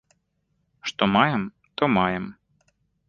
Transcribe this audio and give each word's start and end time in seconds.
Што 0.91 1.03
маем, 1.15 1.43
тое 1.77 1.89
маем. 1.97 2.25